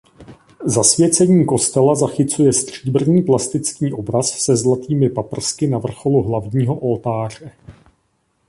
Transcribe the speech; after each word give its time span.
Zasvěcení 0.65 1.45
kostela 1.45 1.95
zachycuje 1.95 2.53
stříbrný 2.53 3.21
plastický 3.21 3.93
obraz 3.93 4.31
se 4.37 4.55
zlatými 4.55 5.09
paprsky 5.09 5.67
na 5.67 5.77
vrcholu 5.77 6.23
hlavního 6.23 6.75
oltáře. 6.75 7.51